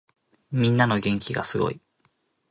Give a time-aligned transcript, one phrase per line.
[0.51, 1.79] みんなの元気がすごい。